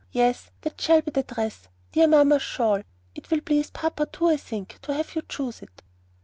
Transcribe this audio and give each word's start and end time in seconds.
Yes, 0.11 0.49
that 0.61 0.81
shall 0.81 1.03
be 1.03 1.11
the 1.11 1.21
dress, 1.21 1.67
dear 1.91 2.07
mamma's 2.07 2.41
shawl. 2.41 2.81
It 3.13 3.29
will 3.29 3.41
please 3.41 3.69
papa 3.69 4.07
too, 4.07 4.29
I 4.29 4.37
think, 4.37 4.79
to 4.81 4.95
have 4.95 5.13
you 5.13 5.21
choose 5.29 5.61
it." 5.61 5.83